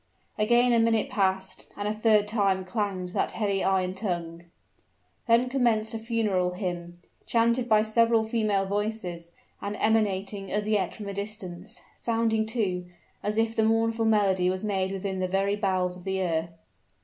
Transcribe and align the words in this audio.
Again 0.35 0.73
a 0.73 0.79
minute 0.79 1.11
passed, 1.11 1.71
and 1.77 1.87
a 1.87 1.93
third 1.93 2.27
time 2.27 2.65
clanged 2.65 3.09
that 3.09 3.33
heavy 3.33 3.63
iron 3.63 3.93
tongue. 3.93 4.45
Then 5.27 5.47
commenced 5.47 5.93
a 5.93 5.99
funeral 5.99 6.53
hymn, 6.53 7.01
chanted 7.27 7.69
by 7.69 7.83
several 7.83 8.23
female 8.23 8.65
voices, 8.65 9.31
and 9.61 9.75
emanating 9.75 10.51
as 10.51 10.67
yet 10.67 10.95
from 10.95 11.07
a 11.07 11.13
distance, 11.13 11.79
sounding, 11.93 12.47
too, 12.47 12.87
as 13.21 13.37
if 13.37 13.55
the 13.55 13.61
mournful 13.63 14.05
melody 14.05 14.49
was 14.49 14.63
made 14.63 14.91
within 14.91 15.19
the 15.19 15.27
very 15.27 15.55
bowels 15.55 15.97
of 15.97 16.03
the 16.03 16.23
earth. 16.23 16.53